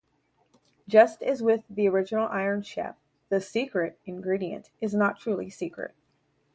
Just 0.87 1.21
as 1.21 1.43
with 1.43 1.63
the 1.69 1.87
original 1.87 2.27
"Iron 2.29 2.63
Chef", 2.63 2.95
the 3.29 3.39
"secret" 3.39 3.99
ingredient 4.03 4.71
is 4.81 4.95
not 4.95 5.19
truly 5.19 5.51
secret. 5.51 5.93